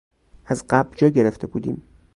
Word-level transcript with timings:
از 0.45 0.65
قبل 0.69 0.95
جا 0.95 1.09
گرفته 1.09 1.47
بودیم. 1.47 1.83